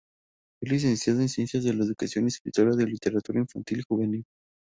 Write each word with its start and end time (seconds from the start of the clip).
Es 0.63 0.71
licenciada 0.71 1.21
en 1.21 1.29
Ciencias 1.29 1.63
de 1.63 1.75
la 1.75 1.83
Educación 1.85 2.25
y 2.25 2.29
escritora 2.29 2.75
de 2.75 2.85
literatura 2.87 3.39
infantil 3.39 3.81
y 3.81 3.85
juvenil. 3.87 4.25